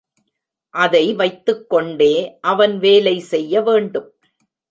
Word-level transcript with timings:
அதை 0.73 1.13
வைத்துக் 1.13 1.69
கொண்டே 1.69 2.37
அவன் 2.41 2.79
வேலை 2.79 3.19
செய்யவேண்டும். 3.19 4.09